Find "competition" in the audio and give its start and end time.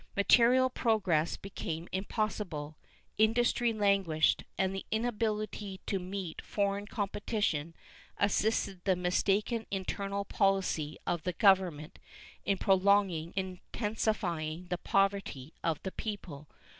6.87-7.75